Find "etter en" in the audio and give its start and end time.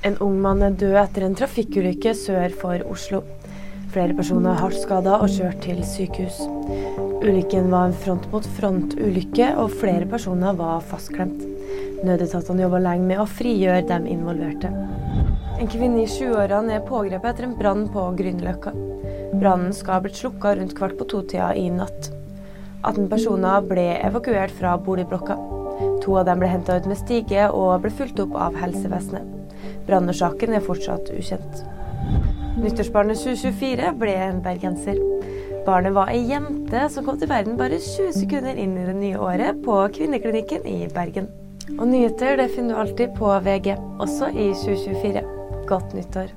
0.96-1.34, 17.34-17.56